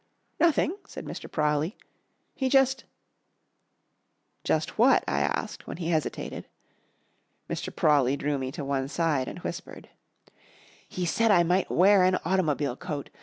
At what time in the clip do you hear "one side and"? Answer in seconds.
8.65-9.37